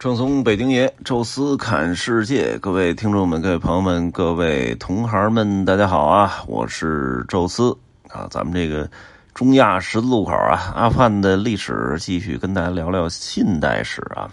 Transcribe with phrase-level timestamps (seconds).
[0.00, 6.42] 正宗北京爷，宙斯侃世界，各位听众们、各位朋友们、各位同行们，大家好啊！
[6.46, 7.76] 我是宙斯
[8.08, 8.90] 啊，咱们这个
[9.34, 14.30] 中亚十字路口啊，阿富汗的历史，继续跟大家聊聊近代史啊。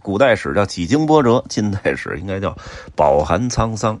[0.00, 2.56] 古代史叫几经波折，近代史应该叫
[2.94, 4.00] 饱含沧桑。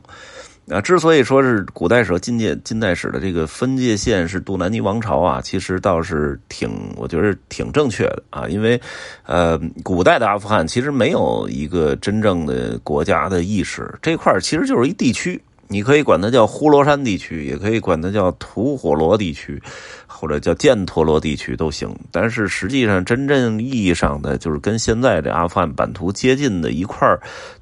[0.70, 8.80] 啊，之所以说是古代史和近界近代史的这个分界线是杜兰尼王朝啊，其实倒是挺，我觉得挺正确的啊，因为，
[9.26, 15.38] 呃，古代的阿富汗其实没有一个真正的国家的意识，这块其实就是一地区。
[15.68, 19.60] 你可以管它叫呼罗珊地区，也可以管它叫吐火罗地区，
[20.06, 21.94] 或者叫犍陀罗地区都行。
[22.10, 27.08] 但是实际上，真正意义上的就是跟现在这阿富汗版图接近的一块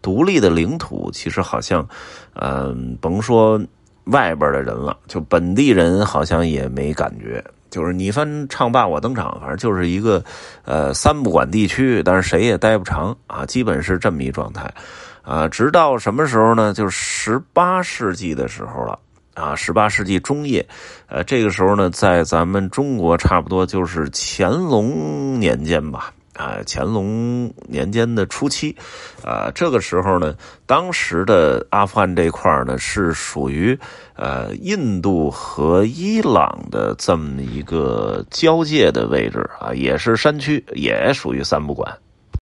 [0.01, 1.87] 独立的领土，其实好像，
[2.35, 3.61] 嗯，甭说
[4.05, 7.43] 外边的人了，就本地人好像也没感觉。
[7.71, 10.23] 就是你翻唱罢我登场，反正就是一个
[10.67, 14.71] 呃三不管地区，但是谁也待不长啊，基本是这么一状态。
[15.23, 16.73] 啊，直到什么时候呢？
[16.75, 18.99] 就是十八世纪的时候了。
[19.35, 20.67] 啊，十八世纪中叶，
[21.07, 26.13] 呃，这个时候呢，在咱们中国差不多就是乾隆年间吧。
[26.35, 28.75] 啊，乾隆年间的初期，
[29.23, 30.35] 啊，这个时候呢，
[30.67, 33.79] 当时的阿富汗这块呢，是属于
[34.17, 41.91] 呃印度和伊朗的这么一个交界的位置啊，也是山区，也属于三不管。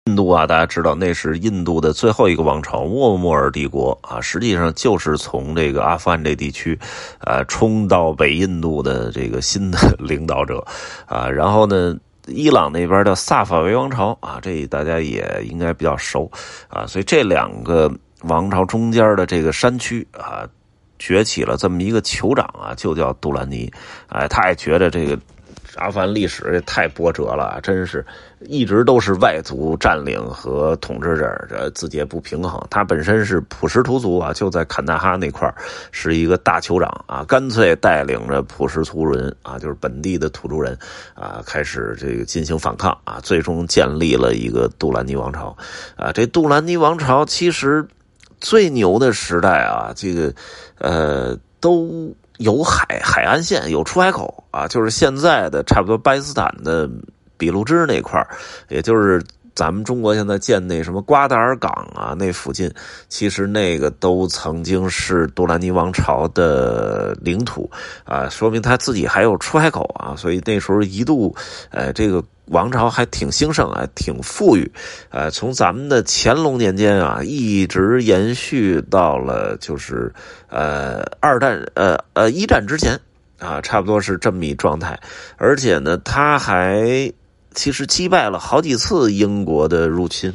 [0.05, 6.77] 印度啊，大家知道那是印度的最后一个王朝——沃莫尔帝国啊，实际上就是从这个阿富汗这地区，
[7.19, 10.65] 呃，冲到北印度的这个新的领导者
[11.05, 11.29] 啊。
[11.29, 16.27] 然后呢，伊朗那边叫萨法维王朝啊，这大家也应该比较熟
[16.67, 16.83] 啊。
[16.87, 17.91] 所以这两个
[18.23, 20.49] 王朝中间的这个山区啊，
[20.97, 23.71] 崛起了这么一个酋长啊，就叫杜兰尼。
[24.07, 25.15] 哎，他也觉得这个。
[25.75, 28.05] 阿富汗历史也太波折了，真是
[28.41, 32.61] 一直都是外族占领和统治者，这自己也不平衡。
[32.69, 35.53] 他本身是普什图族啊，就在坎大哈那块
[35.91, 40.77] 是一个大酋长啊，干脆带领着普什图人啊，就是本地的土著人
[41.13, 45.55] 啊，开始这个进行反抗啊，最终建立了一个杜兰尼王朝
[45.95, 46.11] 啊。
[46.11, 47.87] 这杜兰尼王朝其实
[48.39, 50.33] 最牛的时代啊，这个
[50.79, 52.13] 呃都。
[52.41, 56.89] 有海海岸线，有出海口啊，就是现在的差不多巴基斯坦的
[57.37, 58.25] 俾路支那块
[58.69, 62.71] 也就是咱们中国现在建那什么瓜达尔港啊，那附近，
[63.09, 67.69] 其实那个都曾经是杜兰尼王朝的领土
[68.05, 71.35] 啊，说明他自己还有出海口啊，所以那时候一度，
[71.69, 72.23] 呃，这个。
[72.47, 74.69] 王朝还挺兴盛啊，挺富裕，
[75.09, 80.13] 呃，从咱们的乾隆年间啊，一直延续到了就是
[80.49, 82.99] 呃二战呃呃一战之前
[83.39, 84.99] 啊，差不多是这么一状态。
[85.37, 87.09] 而且呢，他还
[87.53, 90.29] 其实击败了好几次英国的入侵，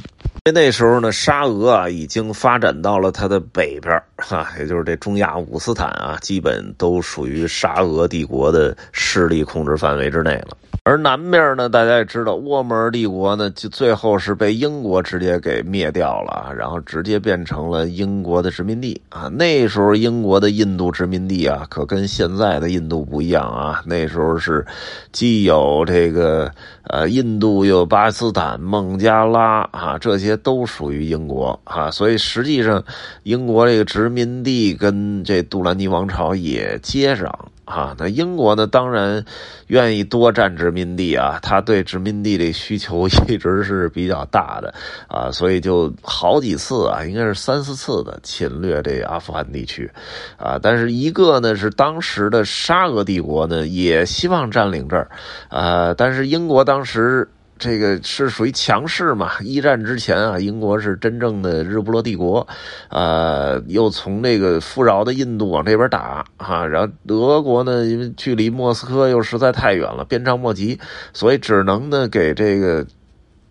[0.44, 10.56] 因为那时候呢，沙俄啊已经发展到了它的北边哈，也就是这中亚五斯坦啊，基本都属于沙俄帝国的势力控制范围之内了。
[10.88, 19.26] 而南面呢，大家也知道，沃门帝国呢，就最后是被英国直接给灭掉了，然后直接变成了英国的殖民地啊。
[19.26, 23.82] 那时候英国的印度殖民地啊，可跟现在的印度不一样啊。
[23.84, 24.64] 那时候是
[25.10, 26.48] 既有这个
[26.84, 31.90] 呃印度，又有巴基斯坦、孟加拉啊，这些都属于英国啊。
[31.90, 32.80] 所以实际上，
[33.24, 37.28] 英国这个殖民地跟这杜兰尼王朝也接壤。
[37.66, 38.66] 啊，那英国呢？
[38.66, 39.22] 当然
[39.66, 44.72] 愿意多占殖民地啊，他对殖民地的需求一直是比较大的
[45.08, 49.90] 啊，所以就好几次啊，应该是三四次的侵略这阿富汗地区
[50.38, 50.58] 啊。
[50.62, 55.10] 但是一个呢是当时的沙俄帝国呢也希望占领这儿
[55.48, 57.28] 啊，但是英国当时。
[57.58, 59.32] 这个是属于强势嘛？
[59.40, 62.46] 一战之前啊，英国是真正的日不落帝国，
[62.88, 70.78] 呃，又从那个富饶的印度往这边打啊，然后德国呢，因为距离莫斯科又实在太远了，鞭长莫及，
[71.12, 72.86] 所以只能呢给这个。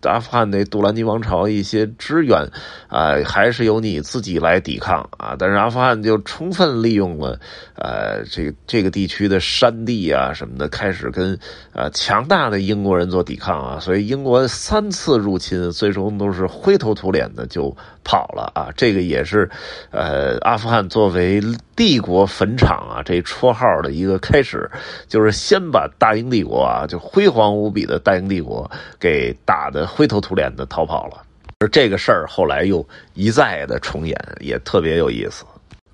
[0.02, 2.48] 阿富汗那杜兰尼王朝一些支援，
[2.86, 5.34] 啊，还是由你自己来抵抗啊。
[5.36, 7.40] 但是阿富汗就充分利用了，
[7.78, 11.38] 呃，这个这个地区的山地啊什么的，开始跟
[11.72, 13.78] 呃强大的英国人做抵抗啊。
[13.80, 18.68] 所以英国三次入侵，最终都是灰头土脸的就跑了啊。
[18.76, 19.50] 这个也是，
[19.90, 21.40] 呃，阿富汗作为
[21.74, 24.70] 帝国坟场啊这绰号的一个开始，
[25.08, 28.70] 就是先把大英帝国啊，就辉煌无比的大英帝国
[29.00, 29.86] 给打的。
[29.86, 31.22] 灰头土脸的逃跑了，
[31.60, 35.44] 而这个事儿后来又一再的重演，也特别有意思。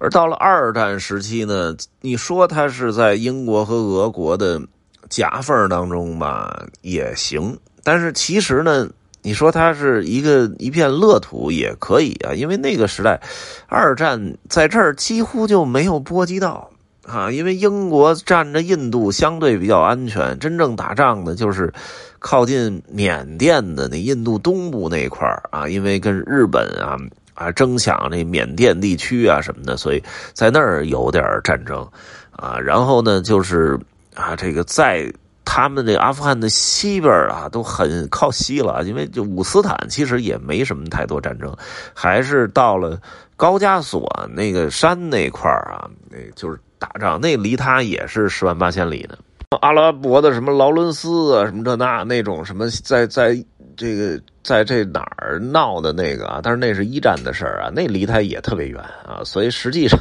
[0.02, 4.60] 而到了二战时期呢，你说它是在英国和俄国的
[5.08, 7.56] 夹缝当中吧，也行。
[7.84, 8.88] 但是其实呢，
[9.22, 13.20] 你说它是一个一片乐土也可以啊，因为那个时代，
[13.68, 16.68] 二战在这儿几乎就没有波及到
[17.06, 21.72] 啊，因为英国占着印度相对比较安全，真正打仗的就是
[22.18, 26.96] 靠近缅甸的那印度东部那块啊，因为跟日本啊
[27.34, 30.02] 啊争抢那缅甸地区啊什么的，所以
[30.32, 31.86] 在那儿有点战争
[32.30, 33.78] 啊，然后呢就是
[34.14, 35.12] 啊这个在。
[35.44, 41.54] 他们这阿富汗的西边啊，都很靠西了，因为就五斯坦其实也没什么太多战争，
[41.92, 42.96] 还是到了
[43.36, 49.18] 高加索那个山那块啊，那就是打仗，那离他也是十万八千里呢。
[49.60, 53.34] 阿拉伯的什么劳伦斯啊，什么这那那种什么，在在
[53.76, 59.98] 这个在这哪儿闹的那个啊，但是那是一战的事儿啊，那离他也特别远啊，所以实际上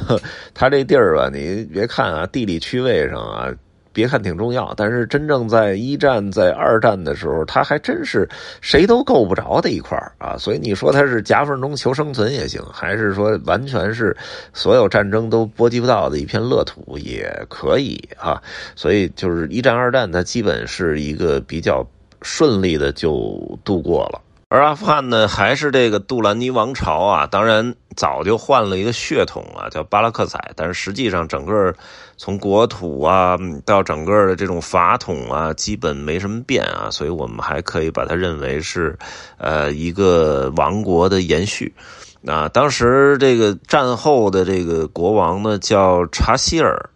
[0.54, 3.52] 他这地儿吧，你别看啊，地理区位上啊。
[3.94, 8.26] 别看挺重要，但是真正在一战、在二战的时候，它还真是
[8.62, 10.34] 谁都够不着的一块啊。
[10.38, 14.16] 所以你说它是夹缝中求生存也行，还是说完全是
[14.54, 18.42] 所有战争都波及不到的一片乐土也可以啊。
[18.74, 21.86] 所以就是一战、二战，它基本是一个比较
[22.22, 24.20] 顺利的就度过了。
[24.48, 31.74] 而阿富汗呢，还是这个杜兰尼王朝啊，当然早就换了一个血统啊，叫巴拉克采，但是实际上整个
[32.18, 38.94] 从国土啊到整个的这种法统啊，基本没什么变啊，所以我们还可以把它认为是
[39.38, 41.74] 呃一个王国的延续。
[42.20, 46.90] 那当时这个战后的这个国王呢，叫查希尔。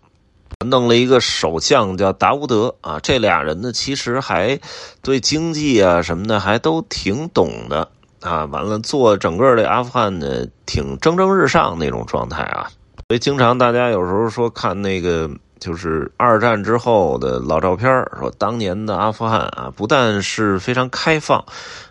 [0.64, 4.58] 弄了一个首相叫达乌德啊，这俩人呢其实还
[5.02, 7.90] 对经济啊什么的还都挺懂的
[8.22, 8.46] 啊。
[8.46, 12.70] 完了做整个的阿富汗呢挺蒸蒸日上那种状态啊，
[13.08, 15.30] 所以经常大家有时候说看那个
[15.60, 17.88] 就是二战之后的老照片
[18.18, 21.44] 说当年的阿富汗啊不但是非常开放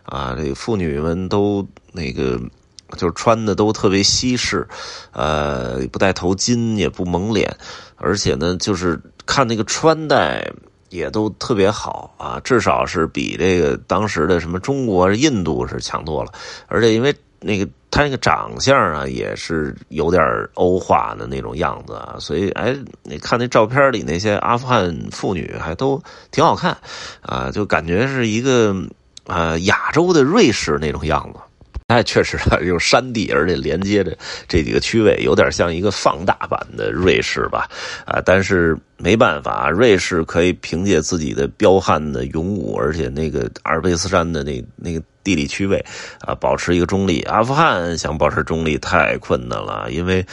[0.05, 2.39] 啊，这妇女们都那个。
[2.97, 4.67] 就是穿的都特别西式，
[5.11, 7.55] 呃，不戴头巾，也不蒙脸，
[7.97, 10.49] 而且呢，就是看那个穿戴
[10.89, 16.31] 也都特别好啊，至少是比这个当时的什么中国、印度是强多了。
[16.67, 20.23] 而且因为那个他那个长相啊，也是有点
[20.53, 26.77] 欧化的那种样子啊，所以哎，你看那照片里那些阿富汗妇女还都挺好看
[27.21, 28.75] 啊，就感觉是一个
[29.25, 31.39] 呃亚洲的瑞士那种样子。
[31.87, 34.17] 哎，确实啊，有山地，而且连接着
[34.47, 37.69] 这几个区位，有点像一个放大版的瑞士吧？
[38.07, 45.77] 啊，但是没办法，瑞士可以凭借自己的彪悍的勇武，而且那个阿尔卑斯山的那那个地理区位
[46.21, 47.21] 啊，保持一个中立。
[47.21, 50.25] 阿富汗想保持中立太困难了，因为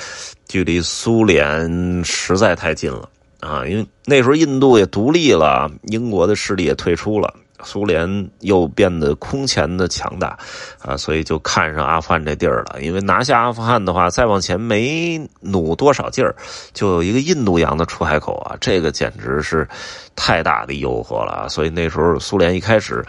[0.48, 3.06] 距离苏联实在太近了
[3.40, 3.66] 啊！
[3.66, 7.34] 因为那时候印度也独立了，英国的势力也退出了。
[7.64, 10.38] 苏联又变得空前的强大，
[10.81, 12.82] 啊，所以就看上阿富汗这地儿了。
[12.82, 16.35] 因为拿下阿富汗的话，再往前没努多少劲儿，
[16.73, 19.69] 就有一个印度洋的出海口啊，这个简直是
[20.14, 21.49] 太大的诱惑了。
[21.49, 23.05] 所以那时候苏联一开始，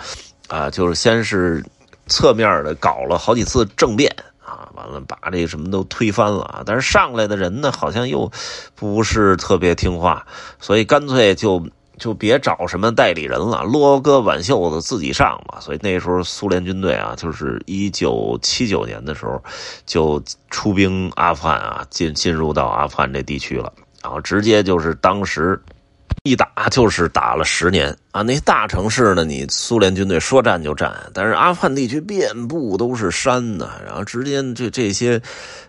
[0.48, 1.64] 啊，就是先是
[2.08, 4.14] 侧面的搞了好几次政变
[4.44, 6.64] 啊，完了把这什么都推翻了啊。
[6.66, 8.32] 但是上来的人呢，好像又
[8.76, 10.26] 不是特别听话，
[10.60, 11.66] 所以干脆就。
[11.98, 15.60] 就别找什么代理人了，撸个挽袖子自己上吧。
[15.60, 19.42] 所以那时候苏联军队啊，就是一九七九年的时候，
[19.86, 25.62] 就出兵阿富汗啊，进进入到阿富汗这地区了，然后直接就是当时。
[26.25, 28.22] 一打就是打了十年啊！
[28.22, 35.22] 那大城市呢，你苏联军队说占就占，但是阿富汗地区遍布都是山呢，然后直接这这些，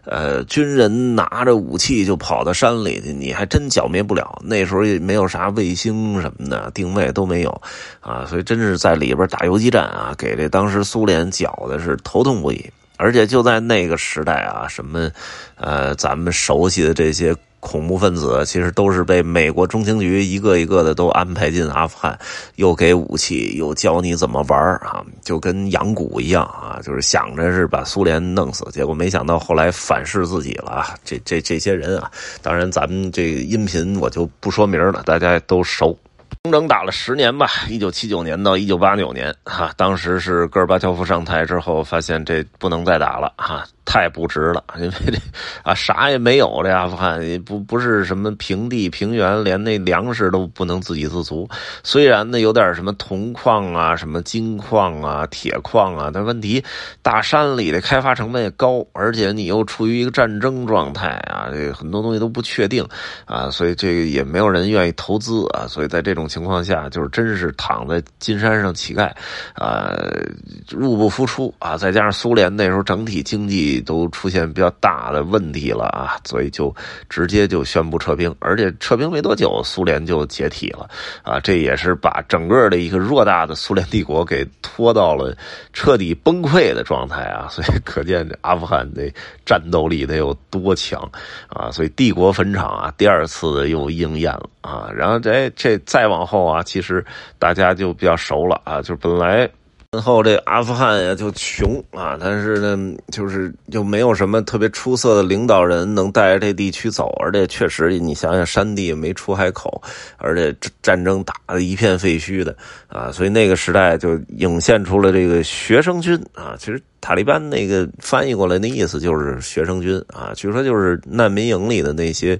[0.04, 4.40] 呃，军人拿着武器就跑到山里去，你还真剿灭不了。
[4.44, 7.50] 那时候也没有啥卫星什么的定位都没有
[7.98, 12.64] 啊，所以真是在里边打游击战啊，给这当时苏联搅的是头痛不已。
[12.96, 15.10] 而且就在那个时代啊，什么，
[15.56, 17.34] 呃，咱们熟悉的这些。
[17.64, 22.16] 恐怖分子其实都是被美国中情局一个一个的都安排进阿富汗，
[22.56, 30.94] 又给武器，又教你怎么玩啊，就跟养蛊一样啊，就是想着是把苏联弄死，结果没想到后来反噬自己了！
[31.04, 32.10] 这这这些人啊，
[32.42, 35.98] 当然咱们这音频我就不说名了，大家都熟。
[36.44, 43.64] 整整打了十年吧，一九七九年到一九八九年，哈，当时是戈尔巴乔夫上台之后，发现这不能再打了，哈。
[43.86, 45.18] 太不值了， 因为这
[45.62, 51.46] 啊啥也没有，这阿富汗也不不是什么平地平原，连那粮食都不能自给自足。
[51.82, 56.64] 虽然呢有点什么铜矿啊、什么金矿啊、铁矿啊，但问题
[57.02, 62.84] 大山里的开发成本也高，而且你又处于一个战争状态啊，这很多东西都不确定
[63.26, 65.68] 啊，所以这个也没有人愿意投资啊。
[65.68, 69.08] 所以在这种情况下，就是真是躺在金山上乞丐，
[69.54, 70.20] 呃，
[70.68, 71.76] 入不敷出啊。
[71.76, 76.74] 再加上苏联那时候整体经济都出现比较大的问题了啊，所以就
[77.08, 80.90] 直接就宣布撤兵，而且撤兵没多久，苏联就解体了
[81.22, 81.38] 啊。
[81.38, 85.36] 这也是把整个的一个偌大的苏联帝国给拖到了
[85.72, 87.46] 彻底崩溃的状态啊。
[87.54, 89.08] 所以可见阿富汗的
[89.46, 91.00] 战斗力得有多强
[91.48, 91.70] 啊。
[91.70, 94.90] 所以帝国坟场啊，第二次又应验了啊。
[94.92, 97.04] 然后这这再往后啊，其实
[97.38, 99.48] 大家就比较熟了啊，就本来。
[99.92, 109.80] 然后这阿富汗呀就穷啊，但是呢，就是就没有什么特别出色的领导人能带着这地区走，而且确实你想想，山地没出海口，
[110.16, 110.52] 而且
[110.82, 112.56] 战争打的一片废墟的
[112.88, 116.56] 啊，所以那个时代就涌现出了这个学生军啊。
[116.58, 122.36] 其实塔利班那个翻译过来的意思就是学生军啊，据说就是难民营里的那些。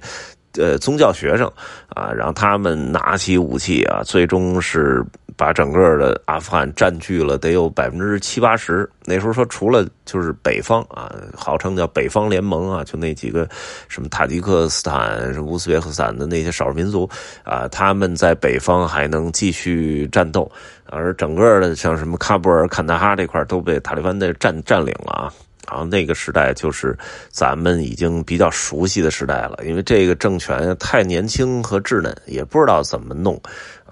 [0.57, 1.51] 呃，宗教学生
[1.89, 5.03] 啊，然后他们拿起武器啊，最终是
[5.37, 8.89] 把整个的阿富汗占据了，得有百分之七八十。
[9.03, 13.47] 那时候说，除了就是北方啊，号称叫北方联盟啊，就那几个
[13.87, 17.09] 什么塔吉克斯坦、乌兹别克斯坦的那些少数民族
[17.43, 20.49] 啊，他们在北方还能继续战斗，
[20.85, 25.33] 而整个的像什么喀布尔、坎大哈这块都被塔利班的占占领了啊。
[25.67, 26.95] 然后那个时代就是
[27.29, 33.41] 咱们已经比较熟悉的时代了，因为这个政权太年轻和稚嫩，也不知道怎么弄，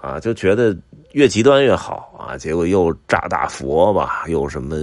[0.00, 0.76] 啊，就觉得
[1.12, 4.76] 越极端越好啊，结果又炸大佛吧，又什么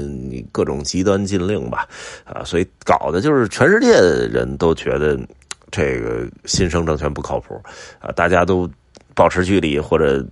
[0.52, 1.88] 各种极端禁令吧，
[2.26, 5.18] 啊，所以搞的就是全世界的人都觉得
[5.72, 7.62] 这个新生政权不靠谱，
[8.00, 8.70] 啊，大家都
[9.16, 10.26] 保持距离或者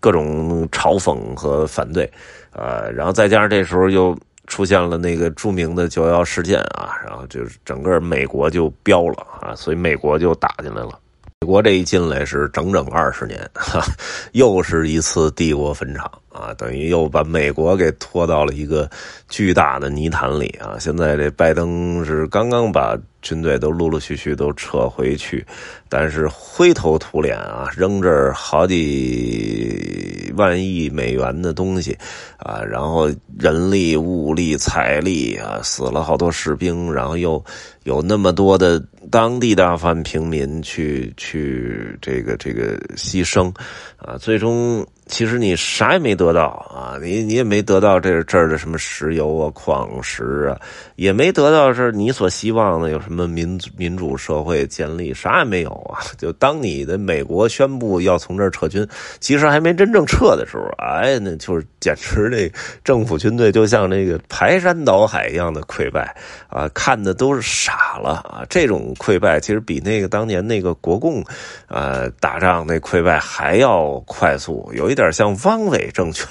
[0.00, 2.10] 各种嘲讽和反对，
[2.50, 4.18] 啊，然后再加上这时候又。
[4.50, 10.98] 出现了那个著名的九幺事件啊，然后就是整个美国就飙了啊，所以美国就打进来了。
[11.42, 13.48] 美国这一进来是整整二十年，
[14.32, 18.90] 又是一次帝国坟场啊，等于又把美国给拖到了一个
[19.28, 20.76] 巨大的泥潭里啊。
[20.78, 25.44] 现在这拜登是刚刚把军队都陆陆续续都撤回去，
[25.88, 31.96] 但是灰头土脸啊，扔这儿好几万亿美元的东西
[32.38, 37.44] 啊，然后人力、物力、财力啊，死了好多士兵，然后又
[37.84, 38.82] 有那么多的。
[39.10, 43.52] 当地大范平民去去这个这个牺牲，
[43.96, 44.86] 啊，最终。
[45.10, 50.58] 其实你啥也没得到啊，你你也没得到这这儿的什么石油啊、矿石啊，
[50.94, 55.98] 也没得到是你所希望的有什么民主民主社会建立，啥也没有啊。
[56.16, 58.86] 就当你的美国宣布要从这儿撤军，
[59.18, 62.48] 其实还没真正撤的时候，哎，那就是简直那
[62.84, 66.14] 政府军队就像那个排山倒海一样的溃败
[66.48, 68.44] 啊，看的都是傻了啊。
[68.48, 71.22] 这种溃败其实比那个当年那个国共，
[71.66, 76.26] 呃，打仗那溃败还要快速，有一点有点像汪伪政权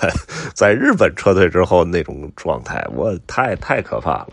[0.54, 4.28] 在日本撤退之后那种状态，我太太可怕了，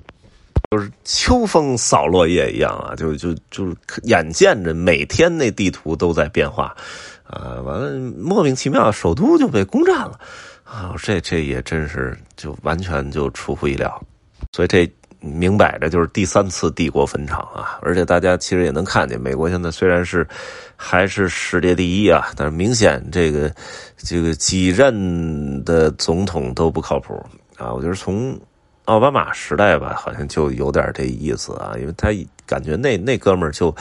[0.71, 6.77] 就是秋风扫落叶一样啊，就就就是眼见着每天那地图都在变化，
[7.25, 10.21] 啊，完了莫名其妙首都就被攻占了，
[10.65, 14.03] 啊，这这也真是就完全就出乎意料，
[14.53, 14.87] 所以这。
[15.27, 17.79] 明摆着就是第三次帝国坟场啊！
[17.83, 20.27] 而且大家其实也能看见，美国现在虽然是
[20.77, 23.53] 还是世界第一啊，但是明显这个
[23.97, 27.15] 这个几任的总统都不靠谱
[27.57, 27.73] 啊！
[27.73, 28.39] 我觉得从
[28.85, 32.09] 奥巴马时代吧，好像就有点这意思啊，因为他
[32.47, 33.75] 感觉那那哥们儿就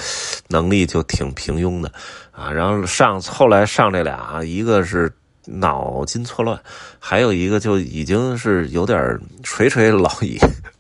[0.47, 1.91] 能力就挺平庸的
[2.31, 2.51] 啊。
[2.51, 5.11] 然后上后来上这俩，一个是
[5.45, 6.59] 脑筋错乱，
[6.99, 10.37] 还有一个就已经是有点垂垂老矣。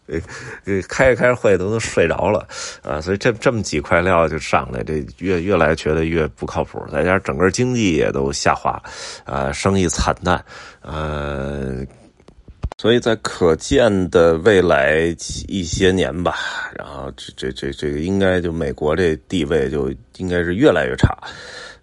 [0.07, 0.19] 呃，
[0.87, 2.47] 开着开着会都能睡着了
[2.83, 6.79] 啊，所以这这么几块料就上来，这越越来觉得越不靠谱。
[6.91, 8.79] 再加上整个经济也都下滑，
[9.23, 10.43] 啊，生意惨淡，
[10.81, 11.83] 呃，
[12.77, 15.15] 所以在可见的未来
[15.47, 16.35] 一些年吧，
[16.77, 21.17] 然后这这这这个应该就美国这地位就应该是越来越差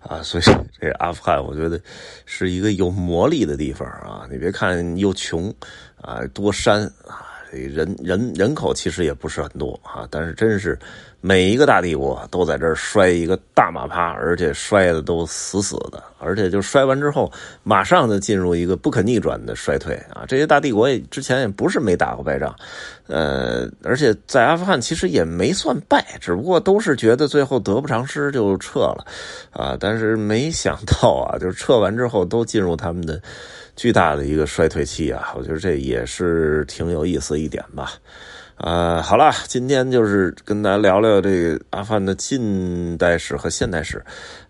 [0.00, 0.22] 啊。
[0.22, 0.44] 所以
[0.78, 1.80] 这阿富汗我觉得
[2.26, 4.26] 是一个有魔力的地方啊。
[4.30, 5.52] 你别看又穷
[6.00, 7.28] 啊，多山啊。
[7.52, 10.78] 人人人口其实也不是很多啊，但是真是
[11.24, 17.30] 每一个大帝国都在这儿摔一个大马趴，而且摔的都死死的，而且就摔完之后，
[17.62, 20.24] 马上就进入一个不可逆转的衰退啊！
[20.26, 22.52] 这些大帝国也之前也不是没打过败仗，
[23.06, 29.06] 呃，而且在阿富汗其实也没算败，只不过都是觉得最后得不偿失就撤了
[29.52, 33.22] 啊，但是没想到啊，就是撤完之后都进入他们的。
[33.74, 37.94] 巨大的一个衰退期啊，我觉得这也是挺有意思一点吧。
[38.62, 44.00] 呃，好了，今天就是跟大家聊聊这个阿富汗的近代史和现代史，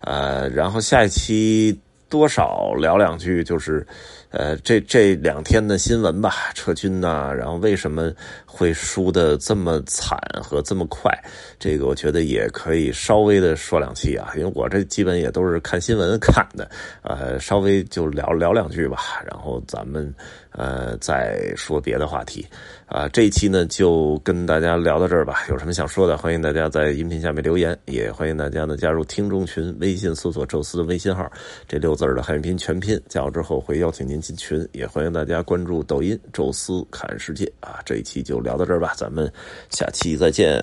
[0.01, 3.83] 呃，然后下一期多少聊两句，就是，
[4.33, 8.11] 呃，这这两天的新闻吧，撤军呐，然后为什么
[8.47, 11.11] 会输的这么惨和这么快？
[11.59, 16.67] 这个我觉得也可以稍微的说两期啊，因为我这基本也都是看新闻看的，
[17.03, 20.11] 呃，稍微就聊聊两句吧，然后咱们
[20.49, 22.43] 呃再说别的话题。
[22.87, 25.45] 啊，这一期呢就跟大家聊到这儿吧。
[25.49, 31.27] 有什么想说的，欢迎大家在音频下面留言，也欢迎大家呢加入听众群，微信搜索“宙斯”的微信号，
[31.67, 34.67] 这六字的汉语拼音全拼，加入之后会邀请您进群。
[34.71, 37.79] 也欢迎大家关注抖音“宙斯看世界”啊。
[37.85, 39.31] 这一期就聊到这儿吧，咱们
[39.69, 40.59] 下期再见。